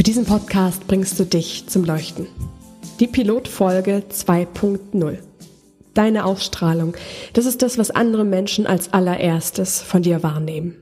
Mit 0.00 0.06
diesem 0.06 0.24
Podcast 0.24 0.86
bringst 0.86 1.20
du 1.20 1.26
dich 1.26 1.66
zum 1.66 1.84
Leuchten. 1.84 2.26
Die 3.00 3.06
Pilotfolge 3.06 4.02
2.0. 4.10 5.18
Deine 5.92 6.24
Ausstrahlung, 6.24 6.94
das 7.34 7.44
ist 7.44 7.60
das, 7.60 7.76
was 7.76 7.90
andere 7.90 8.24
Menschen 8.24 8.66
als 8.66 8.94
allererstes 8.94 9.82
von 9.82 10.00
dir 10.00 10.22
wahrnehmen. 10.22 10.76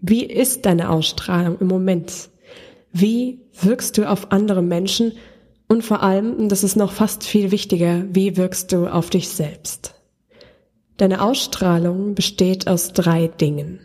Wie 0.00 0.24
ist 0.24 0.66
deine 0.66 0.90
Ausstrahlung 0.90 1.56
im 1.60 1.68
Moment? 1.68 2.30
Wie 2.92 3.42
wirkst 3.62 3.96
du 3.96 4.10
auf 4.10 4.32
andere 4.32 4.60
Menschen? 4.60 5.12
Und 5.68 5.84
vor 5.84 6.02
allem, 6.02 6.48
das 6.48 6.64
ist 6.64 6.74
noch 6.74 6.90
fast 6.90 7.22
viel 7.22 7.52
wichtiger, 7.52 8.02
wie 8.10 8.36
wirkst 8.36 8.72
du 8.72 8.88
auf 8.88 9.08
dich 9.08 9.28
selbst? 9.28 9.94
Deine 10.96 11.22
Ausstrahlung 11.22 12.16
besteht 12.16 12.66
aus 12.66 12.92
drei 12.92 13.28
Dingen. 13.28 13.78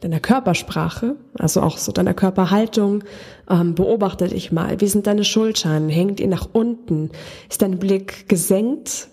Deiner 0.00 0.20
Körpersprache, 0.20 1.16
also 1.38 1.60
auch 1.60 1.76
so 1.76 1.92
deiner 1.92 2.14
Körperhaltung, 2.14 3.04
ähm, 3.50 3.74
beobachte 3.74 4.28
dich 4.28 4.50
mal. 4.50 4.80
Wie 4.80 4.86
sind 4.86 5.06
deine 5.06 5.24
Schultern? 5.24 5.90
Hängt 5.90 6.20
ihr 6.20 6.28
nach 6.28 6.48
unten? 6.52 7.10
Ist 7.50 7.60
dein 7.60 7.78
Blick 7.78 8.28
gesenkt? 8.28 9.08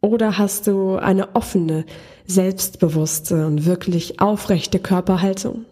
Oder 0.00 0.38
hast 0.38 0.68
du 0.68 0.94
eine 0.94 1.34
offene, 1.34 1.84
selbstbewusste 2.24 3.46
und 3.46 3.66
wirklich 3.66 4.20
aufrechte 4.20 4.78
Körperhaltung? 4.78 5.64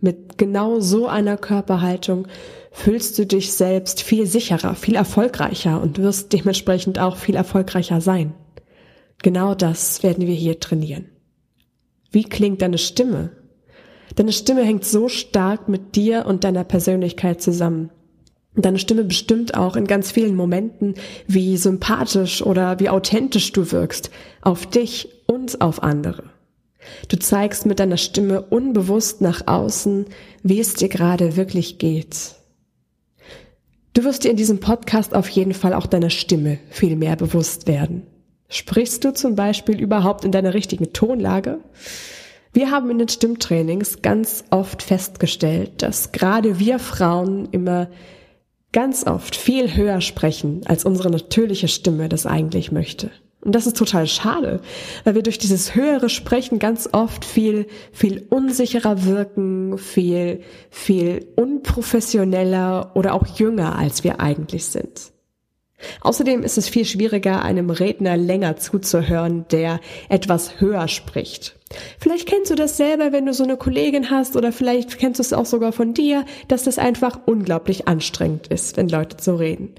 Mit 0.00 0.38
genau 0.38 0.78
so 0.78 1.08
einer 1.08 1.36
Körperhaltung 1.36 2.28
fühlst 2.70 3.18
du 3.18 3.26
dich 3.26 3.52
selbst 3.52 4.02
viel 4.02 4.26
sicherer, 4.26 4.76
viel 4.76 4.94
erfolgreicher 4.94 5.82
und 5.82 5.98
wirst 5.98 6.32
dementsprechend 6.32 7.00
auch 7.00 7.16
viel 7.16 7.34
erfolgreicher 7.34 8.00
sein. 8.00 8.34
Genau 9.22 9.54
das 9.54 10.02
werden 10.04 10.26
wir 10.26 10.34
hier 10.34 10.60
trainieren. 10.60 11.06
Wie 12.10 12.24
klingt 12.24 12.62
deine 12.62 12.78
Stimme? 12.78 13.30
Deine 14.16 14.32
Stimme 14.32 14.62
hängt 14.62 14.84
so 14.84 15.08
stark 15.08 15.68
mit 15.68 15.96
dir 15.96 16.26
und 16.26 16.44
deiner 16.44 16.64
Persönlichkeit 16.64 17.40
zusammen. 17.40 17.90
Deine 18.56 18.78
Stimme 18.78 19.04
bestimmt 19.04 19.54
auch 19.54 19.76
in 19.76 19.86
ganz 19.86 20.10
vielen 20.10 20.34
Momenten, 20.34 20.94
wie 21.26 21.56
sympathisch 21.56 22.42
oder 22.42 22.80
wie 22.80 22.88
authentisch 22.88 23.52
du 23.52 23.70
wirkst, 23.70 24.10
auf 24.42 24.66
dich 24.66 25.08
und 25.26 25.60
auf 25.60 25.82
andere. 25.82 26.24
Du 27.08 27.18
zeigst 27.18 27.66
mit 27.66 27.78
deiner 27.78 27.96
Stimme 27.96 28.42
unbewusst 28.42 29.20
nach 29.20 29.46
außen, 29.46 30.06
wie 30.42 30.60
es 30.60 30.74
dir 30.74 30.88
gerade 30.88 31.36
wirklich 31.36 31.78
geht. 31.78 32.34
Du 33.92 34.04
wirst 34.04 34.24
dir 34.24 34.30
in 34.30 34.36
diesem 34.36 34.60
Podcast 34.60 35.14
auf 35.14 35.28
jeden 35.28 35.54
Fall 35.54 35.74
auch 35.74 35.86
deiner 35.86 36.10
Stimme 36.10 36.58
viel 36.70 36.96
mehr 36.96 37.16
bewusst 37.16 37.66
werden. 37.66 38.06
Sprichst 38.48 39.04
du 39.04 39.12
zum 39.12 39.36
Beispiel 39.36 39.80
überhaupt 39.80 40.24
in 40.24 40.32
deiner 40.32 40.54
richtigen 40.54 40.92
Tonlage? 40.92 41.58
Wir 42.52 42.70
haben 42.72 42.90
in 42.90 42.98
den 42.98 43.08
Stimmtrainings 43.08 44.02
ganz 44.02 44.44
oft 44.50 44.82
festgestellt, 44.82 45.82
dass 45.82 46.10
gerade 46.10 46.58
wir 46.58 46.80
Frauen 46.80 47.48
immer 47.52 47.88
ganz 48.72 49.06
oft 49.06 49.36
viel 49.36 49.76
höher 49.76 50.00
sprechen, 50.00 50.62
als 50.66 50.84
unsere 50.84 51.10
natürliche 51.10 51.68
Stimme 51.68 52.08
das 52.08 52.26
eigentlich 52.26 52.72
möchte. 52.72 53.10
Und 53.42 53.54
das 53.54 53.66
ist 53.66 53.76
total 53.76 54.06
schade, 54.06 54.60
weil 55.04 55.14
wir 55.14 55.22
durch 55.22 55.38
dieses 55.38 55.74
höhere 55.74 56.10
Sprechen 56.10 56.58
ganz 56.58 56.88
oft 56.92 57.24
viel, 57.24 57.66
viel 57.92 58.26
unsicherer 58.28 59.04
wirken, 59.04 59.78
viel, 59.78 60.42
viel 60.70 61.28
unprofessioneller 61.36 62.90
oder 62.94 63.14
auch 63.14 63.26
jünger, 63.26 63.76
als 63.76 64.04
wir 64.04 64.20
eigentlich 64.20 64.66
sind. 64.66 65.12
Außerdem 66.02 66.42
ist 66.42 66.58
es 66.58 66.68
viel 66.68 66.84
schwieriger, 66.84 67.42
einem 67.42 67.70
Redner 67.70 68.16
länger 68.18 68.56
zuzuhören, 68.56 69.46
der 69.50 69.80
etwas 70.10 70.60
höher 70.60 70.88
spricht. 70.88 71.59
Vielleicht 71.98 72.26
kennst 72.26 72.50
du 72.50 72.54
das 72.54 72.76
selber, 72.76 73.12
wenn 73.12 73.26
du 73.26 73.32
so 73.32 73.44
eine 73.44 73.56
Kollegin 73.56 74.10
hast 74.10 74.36
oder 74.36 74.52
vielleicht 74.52 74.98
kennst 74.98 75.18
du 75.18 75.22
es 75.22 75.32
auch 75.32 75.46
sogar 75.46 75.72
von 75.72 75.94
dir, 75.94 76.24
dass 76.48 76.64
das 76.64 76.78
einfach 76.78 77.20
unglaublich 77.26 77.86
anstrengend 77.86 78.48
ist, 78.48 78.76
wenn 78.76 78.88
Leute 78.88 79.16
so 79.20 79.36
reden. 79.36 79.74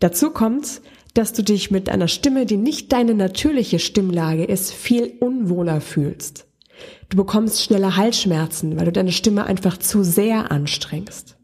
Dazu 0.00 0.30
kommt, 0.30 0.80
dass 1.14 1.32
du 1.32 1.42
dich 1.42 1.70
mit 1.70 1.88
einer 1.88 2.08
Stimme, 2.08 2.46
die 2.46 2.56
nicht 2.56 2.92
deine 2.92 3.14
natürliche 3.14 3.78
Stimmlage 3.78 4.44
ist, 4.44 4.72
viel 4.72 5.14
unwohler 5.20 5.80
fühlst. 5.80 6.46
Du 7.08 7.16
bekommst 7.16 7.62
schneller 7.62 7.96
Halsschmerzen, 7.96 8.76
weil 8.76 8.86
du 8.86 8.92
deine 8.92 9.12
Stimme 9.12 9.44
einfach 9.44 9.78
zu 9.78 10.02
sehr 10.02 10.50
anstrengst. 10.50 11.36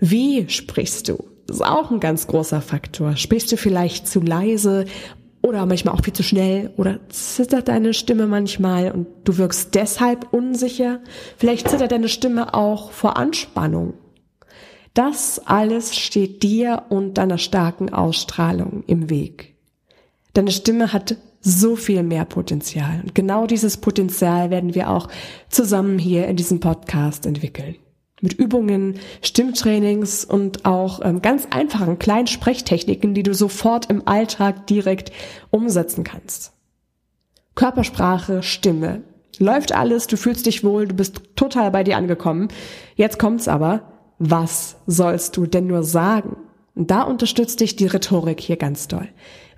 Wie 0.00 0.48
sprichst 0.48 1.08
du? 1.08 1.24
Das 1.46 1.56
ist 1.56 1.62
auch 1.62 1.90
ein 1.90 2.00
ganz 2.00 2.26
großer 2.26 2.60
Faktor. 2.60 3.16
Sprichst 3.16 3.52
du 3.52 3.56
vielleicht 3.56 4.06
zu 4.06 4.20
leise 4.20 4.84
oder 5.42 5.66
manchmal 5.66 5.94
auch 5.94 6.02
viel 6.02 6.14
zu 6.14 6.22
schnell 6.22 6.70
oder 6.76 6.98
zittert 7.10 7.68
deine 7.68 7.92
Stimme 7.92 8.26
manchmal 8.26 8.90
und 8.92 9.06
du 9.24 9.36
wirkst 9.36 9.74
deshalb 9.74 10.32
unsicher? 10.32 11.00
Vielleicht 11.36 11.68
zittert 11.68 11.92
deine 11.92 12.08
Stimme 12.08 12.54
auch 12.54 12.90
vor 12.92 13.16
Anspannung 13.16 13.94
das 14.94 15.40
alles 15.46 15.96
steht 15.96 16.42
dir 16.42 16.84
und 16.90 17.16
deiner 17.16 17.38
starken 17.38 17.92
Ausstrahlung 17.92 18.84
im 18.86 19.08
Weg. 19.08 19.54
Deine 20.34 20.50
Stimme 20.50 20.92
hat 20.92 21.16
so 21.40 21.76
viel 21.76 22.02
mehr 22.02 22.24
Potenzial. 22.24 23.00
Und 23.02 23.14
genau 23.14 23.46
dieses 23.46 23.78
Potenzial 23.78 24.50
werden 24.50 24.74
wir 24.74 24.90
auch 24.90 25.08
zusammen 25.48 25.98
hier 25.98 26.26
in 26.28 26.36
diesem 26.36 26.60
Podcast 26.60 27.26
entwickeln. 27.26 27.76
Mit 28.22 28.32
Übungen, 28.32 28.94
Stimmtrainings 29.20 30.24
und 30.24 30.64
auch 30.64 31.00
ähm, 31.04 31.20
ganz 31.20 31.48
einfachen 31.50 31.98
kleinen 31.98 32.28
Sprechtechniken, 32.28 33.12
die 33.12 33.22
du 33.22 33.34
sofort 33.34 33.90
im 33.90 34.08
Alltag 34.08 34.66
direkt 34.66 35.12
umsetzen 35.50 36.04
kannst. 36.04 36.52
Körpersprache, 37.54 38.42
Stimme. 38.42 39.02
Läuft 39.38 39.74
alles, 39.74 40.06
du 40.06 40.16
fühlst 40.16 40.46
dich 40.46 40.64
wohl, 40.64 40.88
du 40.88 40.94
bist 40.94 41.20
total 41.36 41.70
bei 41.70 41.84
dir 41.84 41.98
angekommen. 41.98 42.48
Jetzt 42.96 43.18
kommt's 43.18 43.48
aber 43.48 43.92
was 44.24 44.76
sollst 44.86 45.36
du 45.36 45.46
denn 45.46 45.66
nur 45.66 45.82
sagen? 45.82 46.36
Und 46.76 46.92
da 46.92 47.02
unterstützt 47.02 47.60
dich 47.60 47.74
die 47.74 47.86
Rhetorik 47.86 48.40
hier 48.40 48.56
ganz 48.56 48.86
doll. 48.86 49.08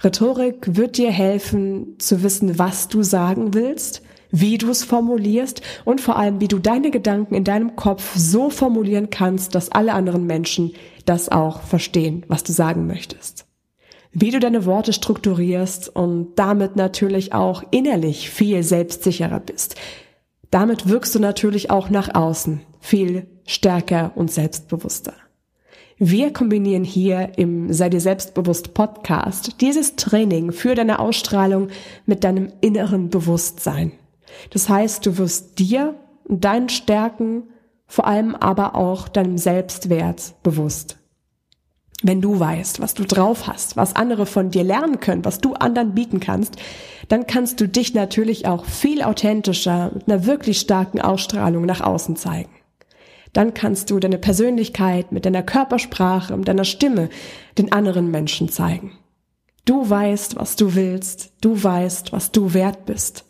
Rhetorik 0.03 0.77
wird 0.77 0.97
dir 0.97 1.11
helfen 1.11 1.97
zu 1.99 2.23
wissen, 2.23 2.59
was 2.59 2.89
du 2.89 3.03
sagen 3.03 3.53
willst, 3.53 4.01
wie 4.37 4.59
du 4.59 4.69
es 4.69 4.83
formulierst 4.83 5.63
und 5.85 6.01
vor 6.01 6.17
allem, 6.17 6.41
wie 6.41 6.49
du 6.49 6.59
deine 6.59 6.91
Gedanken 6.91 7.37
in 7.37 7.45
deinem 7.45 7.77
Kopf 7.77 8.17
so 8.17 8.51
formulieren 8.51 9.09
kannst, 9.09 9.55
dass 9.55 9.71
alle 9.71 9.95
anderen 9.95 10.27
Menschen 10.27 10.73
das 11.05 11.29
auch 11.29 11.63
verstehen, 11.63 12.27
was 12.27 12.43
du 12.43 12.53
sagen 12.53 12.89
möchtest. 12.89 13.47
Wie 14.11 14.33
du 14.33 14.41
deine 14.41 14.67
Worte 14.67 14.93
strukturierst 14.93 15.89
und 15.95 16.35
damit 16.35 16.75
natürlich 16.75 17.33
auch 17.33 17.63
innerlich 17.71 18.29
viel 18.29 18.65
selbstsicherer 18.65 19.39
bist. 19.39 19.77
Damit 20.51 20.89
wirkst 20.89 21.15
du 21.15 21.21
natürlich 21.21 21.71
auch 21.71 21.89
nach 21.89 22.13
außen 22.13 22.61
viel 22.81 23.29
stärker 23.47 24.13
und 24.17 24.33
selbstbewusster. 24.33 25.15
Wir 25.97 26.33
kombinieren 26.33 26.83
hier 26.83 27.39
im 27.39 27.73
Sei 27.73 27.89
dir 27.89 28.01
selbstbewusst 28.01 28.75
Podcast 28.75 29.61
dieses 29.61 29.95
Training 29.95 30.51
für 30.51 30.75
deine 30.75 30.99
Ausstrahlung 30.99 31.69
mit 32.05 32.25
deinem 32.25 32.53
inneren 32.61 33.11
Bewusstsein. 33.11 33.93
Das 34.51 34.69
heißt, 34.69 35.05
du 35.07 35.19
wirst 35.19 35.59
dir 35.59 35.95
und 36.25 36.45
deinen 36.45 36.69
Stärken, 36.69 37.45
vor 37.87 38.07
allem 38.07 38.35
aber 38.35 38.75
auch 38.75 39.09
deinem 39.09 39.39
Selbstwert 39.39 40.35
bewusst. 40.43 40.99
Wenn 42.03 42.21
du 42.21 42.39
weißt, 42.39 42.81
was 42.81 42.95
du 42.95 43.05
drauf 43.05 43.47
hast, 43.47 43.77
was 43.77 43.97
andere 43.97 44.27
von 44.27 44.51
dir 44.51 44.65
lernen 44.65 45.01
können, 45.01 45.25
was 45.25 45.39
du 45.39 45.55
anderen 45.55 45.95
bieten 45.95 46.21
kannst, 46.21 46.57
dann 47.09 47.27
kannst 47.27 47.61
du 47.61 47.69
dich 47.69 47.95
natürlich 47.95 48.47
auch 48.47 48.65
viel 48.65 49.03
authentischer 49.03 49.91
mit 49.95 50.09
einer 50.09 50.27
wirklich 50.27 50.61
starken 50.61 51.01
Ausstrahlung 51.01 51.65
nach 51.65 51.81
außen 51.81 52.17
zeigen 52.17 52.51
dann 53.35 53.53
kannst 53.53 53.91
du 53.91 53.99
deine 53.99 54.19
Persönlichkeit 54.19 55.13
mit 55.13 55.27
deiner 55.27 55.43
Körpersprache 55.43 56.33
und 56.33 56.49
deiner 56.49 56.65
Stimme 56.65 57.11
den 57.59 57.73
anderen 57.73 58.11
Menschen 58.11 58.49
zeigen. 58.49 58.93
Du 59.67 59.89
weißt, 59.89 60.37
was 60.37 60.57
du 60.57 60.75
willst, 60.75 61.33
du 61.41 61.63
weißt, 61.63 62.13
was 62.13 62.33
du 62.33 62.55
wert 62.55 62.87
bist. 62.87 63.25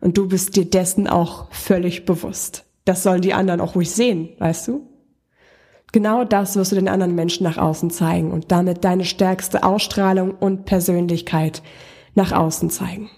Und 0.00 0.18
du 0.18 0.28
bist 0.28 0.56
dir 0.56 0.64
dessen 0.64 1.06
auch 1.06 1.50
völlig 1.52 2.04
bewusst. 2.04 2.64
Das 2.84 3.02
sollen 3.02 3.22
die 3.22 3.34
anderen 3.34 3.60
auch 3.60 3.74
ruhig 3.74 3.90
sehen, 3.90 4.30
weißt 4.38 4.68
du? 4.68 4.88
Genau 5.92 6.24
das 6.24 6.56
wirst 6.56 6.72
du 6.72 6.76
den 6.76 6.88
anderen 6.88 7.14
Menschen 7.14 7.44
nach 7.44 7.58
außen 7.58 7.90
zeigen 7.90 8.30
und 8.30 8.52
damit 8.52 8.84
deine 8.84 9.04
stärkste 9.04 9.62
Ausstrahlung 9.62 10.32
und 10.32 10.64
Persönlichkeit 10.64 11.62
nach 12.14 12.32
außen 12.32 12.70
zeigen. 12.70 13.10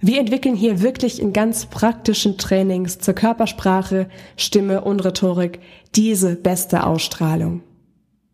Wir 0.00 0.20
entwickeln 0.20 0.54
hier 0.54 0.82
wirklich 0.82 1.20
in 1.20 1.32
ganz 1.32 1.66
praktischen 1.66 2.36
Trainings 2.36 2.98
zur 2.98 3.14
Körpersprache, 3.14 4.08
Stimme 4.36 4.82
und 4.82 5.00
Rhetorik 5.04 5.60
diese 5.94 6.36
beste 6.36 6.84
Ausstrahlung. 6.84 7.62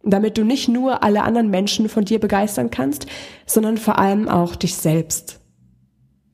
Damit 0.03 0.39
du 0.39 0.45
nicht 0.45 0.69
nur 0.69 1.05
alle 1.05 1.23
anderen 1.23 1.51
Menschen 1.51 1.89
von 1.89 2.05
dir 2.05 2.19
begeistern 2.19 2.71
kannst, 2.71 3.07
sondern 3.47 3.77
vor 3.77 3.99
allem 3.99 4.29
auch 4.29 4.57
dich 4.57 4.75
selbst. 4.75 5.40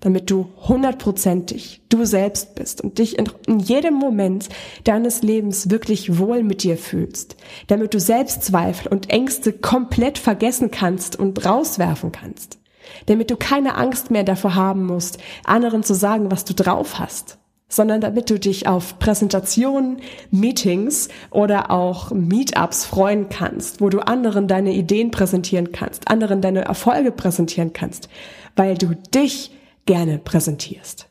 Damit 0.01 0.31
du 0.31 0.51
hundertprozentig 0.69 1.83
du 1.89 2.05
selbst 2.05 2.55
bist 2.55 2.81
und 2.81 2.99
dich 2.99 3.19
in 3.19 3.59
jedem 3.59 3.95
Moment 3.95 4.49
deines 4.85 5.23
Lebens 5.23 5.71
wirklich 5.71 6.19
wohl 6.19 6.43
mit 6.43 6.63
dir 6.63 6.77
fühlst. 6.77 7.37
Damit 7.67 7.95
du 7.95 8.01
Selbstzweifel 8.01 8.93
und 8.93 9.11
Ängste 9.11 9.53
komplett 9.53 10.19
vergessen 10.19 10.71
kannst 10.71 11.19
und 11.19 11.45
rauswerfen 11.45 12.13
kannst 12.13 12.59
damit 13.07 13.31
du 13.31 13.37
keine 13.37 13.77
Angst 13.77 14.11
mehr 14.11 14.25
davor 14.25 14.55
haben 14.55 14.87
musst, 14.87 15.19
anderen 15.45 15.83
zu 15.83 15.95
sagen, 15.95 16.31
was 16.31 16.45
du 16.45 16.55
drauf 16.55 16.99
hast, 16.99 17.39
sondern 17.69 18.01
damit 18.01 18.31
du 18.31 18.39
dich 18.39 18.67
auf 18.67 18.99
Präsentationen, 18.99 20.01
Meetings 20.31 21.09
oder 21.31 21.71
auch 21.71 22.11
Meetups 22.13 22.85
freuen 22.85 23.29
kannst, 23.29 23.81
wo 23.81 23.89
du 23.89 24.01
anderen 24.01 24.49
deine 24.49 24.73
Ideen 24.73 25.11
präsentieren 25.11 25.73
kannst, 25.73 26.09
anderen 26.09 26.41
deine 26.41 26.65
Erfolge 26.65 27.13
präsentieren 27.13 27.73
kannst, 27.73 28.09
weil 28.55 28.77
du 28.77 28.95
dich 29.15 29.51
gerne 29.87 30.19
präsentierst. 30.19 31.09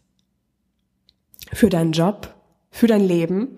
Für 1.52 1.70
deinen 1.70 1.92
Job, 1.92 2.34
für 2.70 2.88
dein 2.88 3.02
Leben 3.02 3.58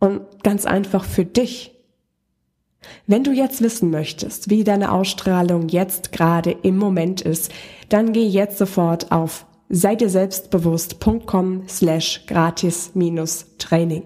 und 0.00 0.20
ganz 0.42 0.66
einfach 0.66 1.04
für 1.04 1.24
dich. 1.24 1.74
Wenn 3.06 3.24
du 3.24 3.32
jetzt 3.32 3.60
wissen 3.60 3.90
möchtest, 3.90 4.50
wie 4.50 4.64
deine 4.64 4.92
Ausstrahlung 4.92 5.68
jetzt 5.68 6.12
gerade 6.12 6.50
im 6.50 6.76
Moment 6.76 7.20
ist, 7.20 7.52
dann 7.88 8.12
geh 8.12 8.26
jetzt 8.26 8.58
sofort 8.58 9.10
auf 9.10 9.46
seid 9.70 10.00
ihr 10.00 10.08
selbstbewusst.com 10.08 11.64
slash 11.68 12.24
gratis 12.26 12.92
minus 12.94 13.46
Training. 13.58 14.02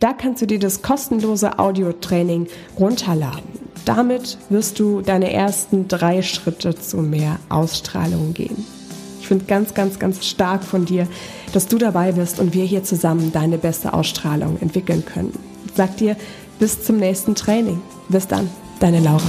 Da 0.00 0.12
kannst 0.12 0.42
du 0.42 0.46
dir 0.46 0.58
das 0.58 0.82
kostenlose 0.82 1.58
Audio-Training 1.58 2.48
runterladen. 2.78 3.42
Damit 3.84 4.38
wirst 4.48 4.78
du 4.80 5.02
deine 5.02 5.32
ersten 5.32 5.88
drei 5.88 6.22
Schritte 6.22 6.74
zu 6.74 6.98
mehr 6.98 7.38
Ausstrahlung 7.48 8.34
gehen. 8.34 8.64
Ich 9.24 9.28
finde 9.28 9.46
ganz, 9.46 9.72
ganz, 9.72 9.98
ganz 9.98 10.26
stark 10.26 10.62
von 10.62 10.84
dir, 10.84 11.08
dass 11.54 11.66
du 11.66 11.78
dabei 11.78 12.12
bist 12.12 12.40
und 12.40 12.52
wir 12.52 12.66
hier 12.66 12.84
zusammen 12.84 13.32
deine 13.32 13.56
beste 13.56 13.94
Ausstrahlung 13.94 14.58
entwickeln 14.60 15.02
können. 15.06 15.32
Sag 15.74 15.96
dir, 15.96 16.14
bis 16.58 16.84
zum 16.84 16.98
nächsten 16.98 17.34
Training. 17.34 17.80
Bis 18.10 18.28
dann, 18.28 18.50
deine 18.80 19.00
Laura. 19.00 19.22